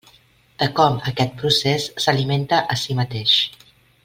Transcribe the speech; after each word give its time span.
De 0.61 0.67
com 0.79 0.97
aquest 1.11 1.35
procés 1.41 1.87
s'alimenta 2.07 2.63
a 2.77 2.83
si 2.85 2.97
mateix. 3.03 3.39